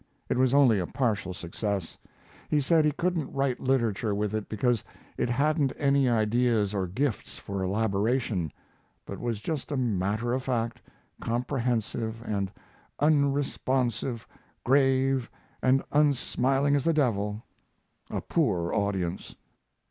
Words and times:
It 0.29 0.37
was 0.39 0.51
only 0.51 0.79
a 0.79 0.87
partial 0.87 1.31
success. 1.31 1.99
He 2.49 2.59
said 2.59 2.85
he 2.85 2.91
couldn't 2.91 3.31
write 3.35 3.59
literature 3.59 4.15
with 4.15 4.33
it 4.33 4.49
because 4.49 4.83
it 5.15 5.29
hadn't 5.29 5.73
any 5.77 6.09
ideas 6.09 6.73
or 6.73 6.87
gift 6.87 7.29
for 7.29 7.61
elaboration, 7.61 8.51
but 9.05 9.19
was 9.19 9.41
just 9.41 9.71
as 9.71 9.77
matter 9.77 10.33
of 10.33 10.41
fact, 10.41 10.81
compressive 11.21 12.19
and 12.25 12.51
unresponsive, 12.99 14.25
grave 14.63 15.29
and 15.61 15.83
unsmiling 15.91 16.75
as 16.75 16.83
the 16.83 16.93
devil 16.93 17.43
a 18.09 18.21
poor 18.21 18.73
audience. 18.73 19.35